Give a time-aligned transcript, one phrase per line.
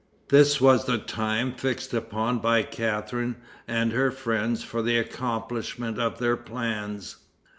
[0.29, 3.35] This was the time fixed upon by Catharine
[3.67, 7.17] and her friends for the accomplishment of their plans.